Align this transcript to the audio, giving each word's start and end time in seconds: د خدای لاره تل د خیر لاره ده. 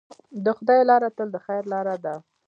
د 0.43 0.45
خدای 0.57 0.81
لاره 0.89 1.09
تل 1.17 1.27
د 1.33 1.37
خیر 1.45 1.63
لاره 1.73 1.95
ده. 2.03 2.13